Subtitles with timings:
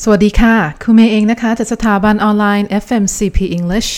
[0.00, 3.90] สวัสดีค่ะครูเมย์เองนะคะจากสถาบันออนไลน์ FMCP English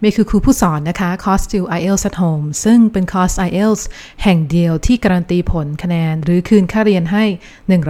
[0.00, 3.82] เมย์คือครูผู้สอนนะคะคอร์ส Still IELTS at Home ซึ่งเป็นคอร์ส IELTS
[4.22, 7.24] แห่งเดียวที่การันตีผลคะแนน หรือคืนค่าเรียนให้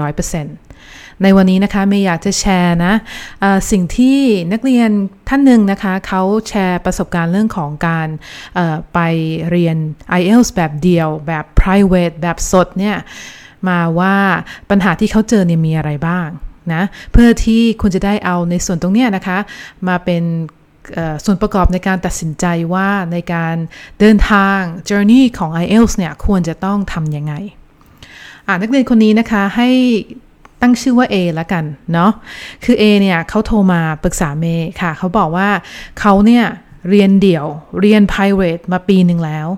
[0.09, 2.95] 100%ในวันนี้นะคะเมย์อยากจะแชร์นะ
[3.71, 4.19] สิ่งที่
[4.53, 4.91] นักเรียน
[5.29, 8.09] ท่านหนึ่งนะคะเขาแชร์ประสบการณ์เรื่องของการ
[8.95, 8.99] ไป
[9.51, 9.77] เรียน
[10.21, 12.97] IELTS แบบเดียว แบบ private แบบสดเนี่ย
[13.69, 14.17] มาว่า
[14.71, 16.31] ปัญหาที่เขาเจอเนี่ยมีอะไรบ้าง
[16.73, 19.39] นะเพื่อที่คุณจะได้เอาในส่วนตรงนี้นะคะ
[19.89, 20.23] มาเป็น
[21.25, 23.57] ส่วนประกอบในการตัดสินใจว่าในการ
[24.01, 27.35] เดินทาง journey ของ IELTS เนี่ยควรจะต้องทำยังไง
[28.61, 29.71] นักเรียนคนนี้นะคะให้
[30.63, 32.13] ตั้งชื่อว่า A ละกันเนาะ
[32.65, 35.49] คือ A เนี่ยเขาโทรมาปรึกษาเมย์ค่ะ เขาบอกว่า
[36.01, 36.45] เขาเนี่ย
[36.91, 37.47] เรียนเดี่ยว
[37.81, 39.49] เรียน private มาปีหนึ่งแล้ว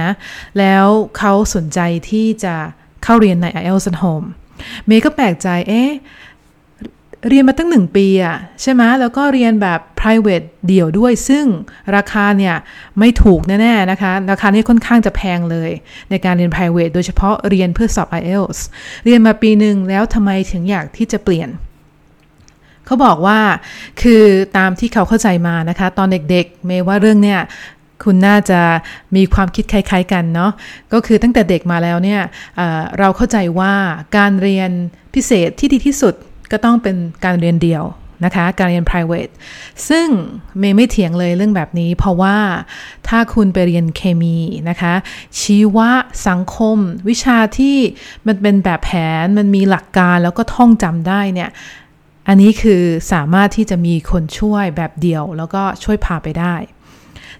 [0.00, 0.10] นะ
[0.58, 0.86] แล้ว
[1.18, 2.54] เขาสนใจที่จะ
[3.04, 4.26] เข้าเรียนใน IELTS at home
[4.86, 5.90] เมย์ก็แปลกใจ เอ๊ะ
[7.26, 11.44] เรียนมาตั้งหนึ่งปีอะใช่ไหมแล้วก็เรียนแบบ private เดี่ยวด้วย ซึ่ง
[11.96, 12.54] ราคาเนี่ย
[12.98, 15.70] ไม่ถูกแน่ๆนะคะ ราคานี้ค่อนข้างจะแพงเลย
[16.10, 18.58] ในการเรียน private โดยเฉพาะเรียนเพื่อสอบ IELTS
[19.04, 21.48] เรียนมาปีหนึ่งแล้วทำไมถึงอยากที่จะเปลี่ยน
[22.86, 23.38] เขาบอกว่า
[24.02, 24.24] คือ
[24.56, 27.40] ตามที่เขาเข้าใจมานะคะ ตอนเด็กๆ เมว่าเรื่องเนี่ย
[28.04, 28.60] คุณน่าจะ
[29.16, 30.52] มีความคิดคล้าย ๆกันเนาะ
[30.92, 32.20] ก็คือตั้งแต่เด็กมาแล้วเนี่ย
[32.56, 33.74] เเราเข้าใจว่า
[34.16, 34.70] การเรียน
[35.14, 36.14] พิเศษที่ดีที่สุด
[36.52, 37.84] ก็ต้องเป็นการเรียนเดียว
[38.24, 39.32] นะคะ การเรียน private
[39.88, 40.08] ซึ่ง
[40.58, 42.36] เมย์ไม่เถียงเลยเรื่องแบบนี้ เพราะว่า
[43.08, 44.38] ถ้าคุณไปเรียนเคมี
[44.68, 44.94] นะคะ
[45.40, 45.90] ชีวะ
[46.28, 47.76] สังคม วิชาที่
[48.26, 48.90] มันเป็นแบบแผ
[49.24, 51.50] นมันมีหลักการแล้วก็ท่องจำได้เนี่ย
[52.28, 52.82] อันนี้คือ
[53.12, 56.54] สามารถที่จะมีคนช่วยแบบเดียว แล้วก็ช่วยพาไปได้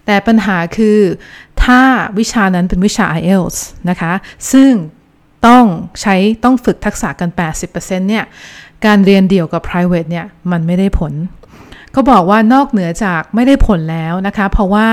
[0.05, 0.99] แต่ปัญหาคือ
[1.65, 1.81] ถ้า
[2.19, 3.57] วิชานั้นเป็นวิชา IELTS
[3.91, 4.13] นะคะ
[4.53, 4.73] ซึ่ง
[5.47, 5.65] ต้อง
[6.01, 7.31] ใช้ต้องฝึกทักษะกัน
[7.65, 8.25] 80%เนี่ย
[8.87, 11.13] การเรียนเดี่ยวกับ private เนี่ยมันไม่ได้ผล
[11.93, 14.89] เขาบอกว่านอกเหนือจากไม่ได้ผลแล้วนะคะ เพราะว่า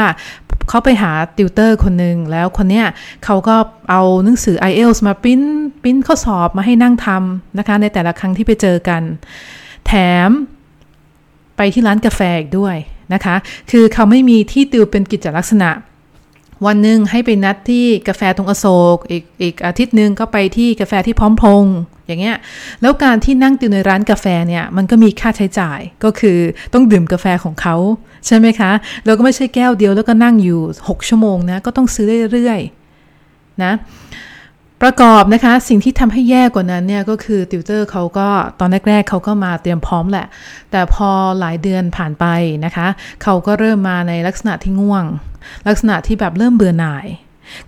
[0.69, 2.86] เขาไปหาติวเตอร์คนหนึ่งแล้วคนเนี้ย
[3.26, 3.55] เขาก็
[3.89, 5.42] เอาหนังสือ IELTS มาปิ้น
[5.83, 9.02] ปิ้นข้อสอบมาให้นั่งทำนะคะ ในแต่ละครั้งที่ไปเจอกัน
[9.86, 9.93] แถ
[10.27, 10.30] ม
[11.58, 12.76] ไปที่ร้านกาแฟอีกด้วย
[13.14, 13.36] นะคะ
[13.71, 15.70] คือเขาไม่มีที่ติวเป็นกิจลักษณะ
[16.65, 18.65] วันหนึ่งให้ไปนัดที่กาแฟตรงอโศ
[18.95, 21.65] ก อีกอีกอาทิตย์หนึ่งก็ไปที่กาแฟที่พร้อมพง
[22.08, 22.38] อย่างเงี้ย
[22.82, 26.38] แล้วการที่นั่งอยู่ในร้านกาแฟเนี่ยมันก็มีค่าใช้จ่ายก็คือ
[26.73, 27.76] ต้องดื่มกาแฟของเขา
[28.27, 28.71] ใช่ไหมคะ
[29.05, 33.73] แล้วก็ไม่ใช่แก้วเดียวแล้วก็นั่งอยู่ 6 ชั่วโมงนะก็ต้องซื้อเรื่อยๆนะ
[34.83, 38.27] ประกอบนะคะสิ่งที่ทำให้แย่กว่านั้นเนี่ยก็คือติวเตอร์เขาก็
[38.60, 40.27] ตอนแรกๆเขาก็มาเตรียมพร้อมแหละ
[40.71, 42.26] แต่พอหลายเดือนผ่านไป
[42.65, 42.88] นะคะ
[43.23, 45.05] เขาก็เริ่มมาในลักษณะที่ง่วง
[45.67, 47.05] ลักษณะที่แบบเริ่มเบื่อหน่าย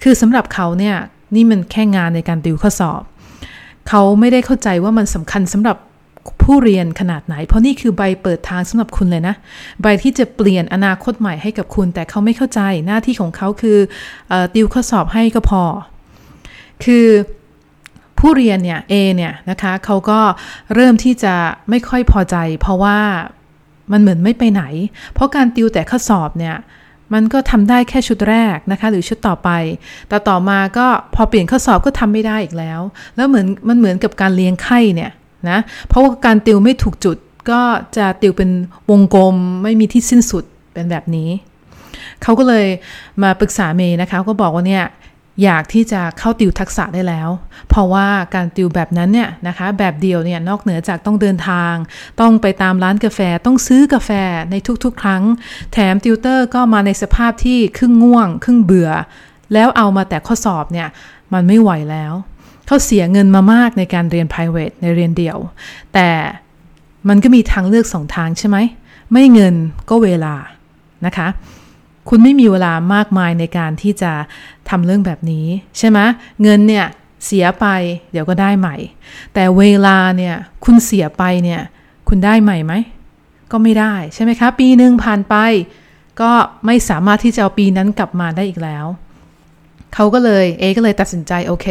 [0.04, 0.96] คือสำหรับเขาเนี่ย
[1.36, 3.02] นี่มันแค่งานในการติวข้อสอบ
[3.88, 5.78] เขาไม่ได้เข้าใจว่ามันสำคัญสำหรับ
[6.44, 9.36] ผู้เรียนขนาดไหน เพราะนี่คือใบเปิดทางสำหรับคุณเลยนะ
[9.82, 13.78] ใบที่จะเปลี่ยนอนาคตใหม่ให้กับคุณ แต่เขาไม่เข้าใจหน้าที่ของเขาคือ
[14.32, 15.64] อติวข้อสอบให้ก็พอ
[16.84, 17.08] คือ
[18.20, 20.20] ผู้เรียนเนี่ยเอเนี่ยนะคะเขาก็
[20.76, 21.36] เริ่มที่จะ
[21.70, 22.98] ไม่ค่อยพอใจ เพราะว่า
[23.92, 24.64] มันเหมือนไม่ไปไหน
[25.14, 26.56] เพราะการติวแต่ข้อสอบเนี่ย
[27.14, 29.50] มันก็ทำได้แค่ชุดแรกนะคะ หรือชุดต่อไป
[30.10, 32.82] แต่ต่อมาก็พอเปลี่ยนข้อสอบก็ทำไม่ได้อีกแล้ว
[33.16, 35.12] แล้วเหมือนมันเหมือนกับการเลี้ยงไข่เนี่ย
[35.50, 37.18] นะ เพราะว่าการติวไม่ถูกจุด
[37.52, 37.62] ก็
[37.98, 38.50] จะติวเป็น
[38.92, 41.30] วงกลมไม่มีที่สิ้นสุดเป็นแบบนี้
[42.24, 42.66] เขาก็เลย
[43.24, 44.84] มาปรึกษาเมย์นะคะ ก็บอกว่าเนี่ย
[45.44, 47.30] อยากที่จะเข้าติวทักษะได้แล้ว
[47.70, 51.74] เพราะว่าการติวแบบนั้นเนี่ยนะคะแบบเดียวเนี่ยนอกเหนือจากต้องเดินทาง
[52.22, 54.10] ต้องไปตามร้านกาแฟต้องซื้อกาแฟ
[54.52, 55.24] ในทุกๆ ครั้ง
[55.74, 58.92] แถมติวเตอร์ก็มาในสภาพที่ครึ่งง่วง ครึ่งเบื่อ
[59.54, 60.88] แล้วเอามาแต่ข้อสอบเนี่ย
[61.34, 62.14] มันไม่ไหวแล้ว
[62.68, 65.38] เขาเสียเงินมามากในการเรียน private ในเรียนเดี่ยว
[65.94, 66.10] แต่
[67.10, 68.58] มันก็มีทางเลือกสองทางใช่ไหม
[69.12, 69.56] ไม่เงิน
[69.90, 70.36] ก็เวลา
[71.06, 71.28] นะคะ
[72.10, 74.12] คุณไม่มีเวลามากมายในการที่จะ
[74.70, 75.46] ทำเรื่องแบบนี้
[75.78, 76.00] ใช่ไหม
[76.42, 76.86] เงินเนี่ย
[77.26, 77.66] เสียไป
[78.12, 78.76] เดี๋ยวก็ได้ใหม่
[79.34, 80.36] แต่เวลาเนี่ย
[80.66, 81.62] คุณเสียไปเนี่ย
[82.10, 82.74] คุณได้ใหม่ไหม
[83.52, 85.36] ก็ไม่ได้ใช่ไหมคะ ปีหนึ่งผ่านไป
[86.22, 86.32] ก็
[86.66, 88.86] ไม่สามารถที่จะเอาปีนั้นกลับมาได้อีกแล้ว
[89.94, 91.68] เขาก็เลยเอก็เลยตัดสินใจโอเค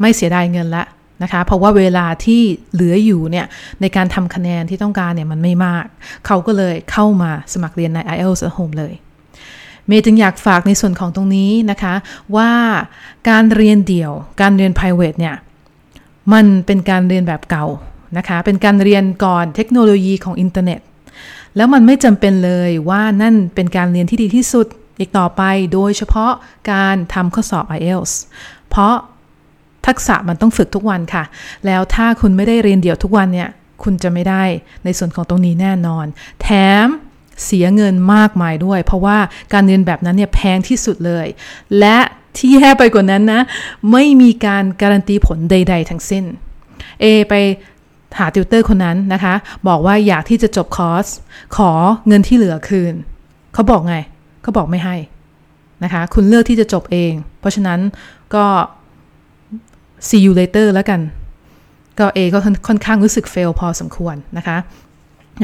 [0.00, 0.84] ไม่เสียดายเงินละ
[1.22, 3.46] นะคะเพราะว่าเวลาที่เหลืออยู่เนี่ย
[3.80, 5.86] ในการทำคะแนนที่ต้องการเนี่ยมันไม่มาก
[6.26, 8.94] เขาก็เลยเข้ามาสมัครเรียนใน IELTS at Home เลย
[9.90, 11.94] เมย์จึงอยากฝากในส่วนของตรงนี้นะคะ
[12.36, 12.52] ว่า
[13.28, 15.36] การเรียนเดี่ยว การเรียน private เนี่ย
[16.32, 17.66] มันเป็นการเรียนแบบเก่า
[18.16, 20.80] นะคะ เป็นการเรียนก่อนเทคโนโลยีของอินเทอร์เน็ต
[21.56, 24.66] แล้วมันไม่จำเป็นเลยว่านั่นเป็นการเรียนที่ดีที่สุด
[24.98, 25.42] อีกต่อไป
[25.72, 26.32] โดยเฉพาะ
[26.72, 28.12] การทำข้อสอบ IELTS
[28.70, 28.94] เพราะ
[29.86, 31.24] ทักษะมันต้องฝึกทุกวันค่ะ
[31.66, 33.48] แล้วถ้าคุณไม่ได้เรียนเดี่ยวทุกวันเนี่ย
[33.82, 34.42] คุณจะไม่ได้
[34.84, 36.06] ในส่วนของตรงนี้แน่นอน
[36.42, 36.48] แถ
[36.86, 36.88] ม
[37.44, 39.18] เสียเงินมากมายด้วย เพราะว่า
[39.52, 41.26] การเรียนแบบนั้นเนี่ยแพงที่สุดเลย
[41.78, 41.98] และ
[42.36, 43.40] ที่แย่ไปกว่านั้นนะ
[43.92, 46.24] ไม่มีการการันตีผลใด ๆ ทั้งสิ้น
[47.02, 47.34] A ไป
[48.18, 49.34] หาติวเตอร์คนนั้นนะคะ
[49.68, 51.06] บอกว่าอยากที่จะจบคอร์ส
[51.56, 51.70] ขอ
[52.08, 52.94] เงินที่เหลือคืน
[53.54, 53.96] เขาบอกไง
[54.42, 54.96] เขาบอกไม่ให้
[55.84, 57.80] นะคะ คุณเลือกที่จะจบเอง เพราะฉะนั้น
[58.34, 58.44] ก็
[60.08, 61.00] see you later แล้วกัน
[61.98, 64.56] ก็ A ก็ค่อนข้างรู้สึก fail พอสมควรนะคะ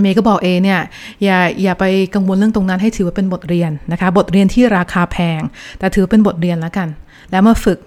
[0.03, 0.81] เมย์ก็บอกเอเนี่ย
[1.23, 1.85] อย่าอย่าไป
[2.15, 5.41] กังวลเรื่องตรงนั้นให้ถือว่าเป็นบทเรียนนะคะ บทเรียนที่ราคาแพง
[5.79, 6.89] แต่ถือเป็นบทเรียนแล้วกัน
[7.31, 7.79] แล้วมาฝึก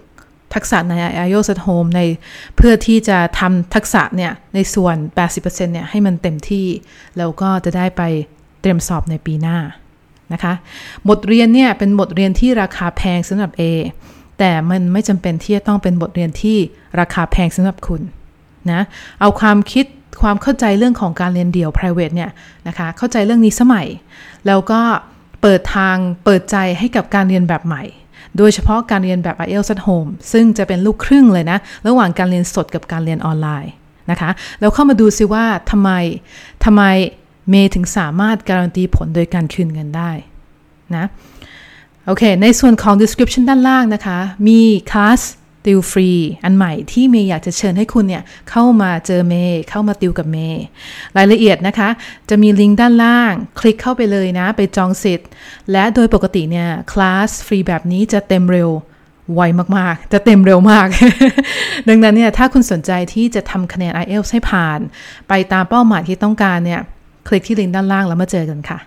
[0.53, 0.93] ทักษะใน
[1.25, 2.01] IELTS at home ใน
[2.55, 4.95] เพื่อที่จะทำทักษะเนี่ยในส่วน
[5.33, 6.67] 80%เนี่ยให้มันเต็มที่
[7.17, 8.01] แล้วก็จะได้ไป
[8.61, 9.57] เตรียมสอบในปีหน้า
[10.33, 10.53] นะคะ
[11.09, 13.61] บทเรียนเนี่ยเป็นบทเรียนที่ราคาแพงสำหรับ A
[14.39, 16.57] แต่มันไม่จำเป็นที่จะต้องเป็นบทเรียนที่
[16.99, 18.01] ราคาแพงสำหรับคุณ
[18.71, 18.81] นะ
[19.19, 19.85] เอาความคิด
[20.21, 22.31] ความเข้าใจเรื่องของการเรียนเดี่ยว private เนี่ย
[22.67, 23.87] นะคะ เข้าใจเรื่องนี้สมัย
[24.47, 24.81] แล้วก็
[25.41, 25.95] เปิดทาง
[26.25, 27.83] เปิดใจให้กับการเรียนแบบใหม่
[28.37, 31.57] โดยเฉพาะการเรียนแบบ IELTS at home ซึ่งจะเป็นลูกครึ่งเลยนะ
[31.87, 33.71] ระหว่างการเรียนสดกับการเรียนออนไลน์
[34.11, 34.29] นะคะ
[34.59, 35.91] แล้วเข้ามาดูซิว่าทำไม
[36.65, 36.83] ทำไม
[37.49, 40.11] เมย์ถึงสามารถการันตีผลโดยการคืนเงินได้
[40.95, 41.05] นะ
[42.05, 44.59] โอเค ในส่วนของ description ด้านล่างนะคะ มี
[44.91, 45.19] คลาส
[45.65, 46.09] ติวฟรี
[46.43, 50.63] อันใหม่ที่เมย์อยากจะเชิญให้คุณเนี่ย เข้ามาเจอเมย์เข้ามาติวกับเมย์
[51.17, 51.89] รายละเอียดนะคะ
[52.29, 55.29] จะมีลิงก์ด้านล่าง คลิกเข้าไปเลยนะ ไปจองสิทธิ์
[55.71, 58.69] และโดยปกติเนี่ย คลาสฟรีแบบนี้จะเต็มเร็ว
[59.35, 59.41] ไว
[59.77, 60.87] มาก ๆ จะเต็มเร็วมาก
[61.89, 64.79] ดังนั้นเนี่ย ถ้าคุณสนใจที่จะทำคะแนน IELTS ให้ผ่าน
[65.29, 66.81] ไปตามเป้าหมายที่ต้องการเนี่ย
[67.27, 68.79] คลิกที่ลิงก์ด้านล่างแล้วมาเจอกันค่ะ